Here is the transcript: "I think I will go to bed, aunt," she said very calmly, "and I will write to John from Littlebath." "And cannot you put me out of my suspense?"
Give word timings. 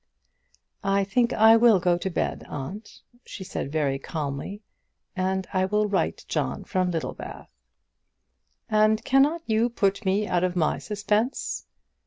"I 0.83 1.03
think 1.03 1.31
I 1.31 1.55
will 1.55 1.79
go 1.79 1.95
to 1.95 2.09
bed, 2.09 2.43
aunt," 2.49 3.01
she 3.23 3.43
said 3.43 3.71
very 3.71 3.99
calmly, 3.99 4.63
"and 5.15 5.45
I 5.53 5.65
will 5.65 5.85
write 5.87 6.17
to 6.17 6.27
John 6.27 6.63
from 6.63 6.89
Littlebath." 6.89 7.51
"And 8.67 9.05
cannot 9.05 9.43
you 9.45 9.69
put 9.69 10.03
me 10.03 10.25
out 10.27 10.43
of 10.43 10.55
my 10.55 10.79
suspense?" 10.79 11.67